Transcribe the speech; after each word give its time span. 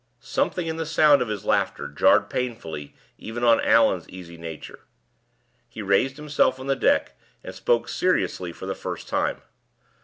Something 0.19 0.65
in 0.65 0.77
the 0.77 0.85
sound 0.87 1.21
of 1.21 1.27
his 1.27 1.45
laughter 1.45 1.87
jarred 1.87 2.27
painfully 2.27 2.95
even 3.19 3.43
on 3.43 3.61
Allan's 3.61 4.09
easy 4.09 4.35
nature. 4.35 4.79
He 5.69 5.83
raised 5.83 6.17
himself 6.17 6.59
on 6.59 6.65
the 6.65 6.75
deck 6.75 7.15
and 7.43 7.53
spoke 7.53 7.87
seriously 7.87 8.51
for 8.51 8.65
the 8.65 8.73
first 8.73 9.07
time. 9.07 9.43